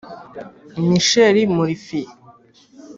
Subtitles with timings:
[0.87, 2.01] Michael Murphy